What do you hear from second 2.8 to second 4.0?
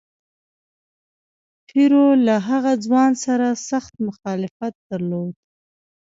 ځوان سره سخت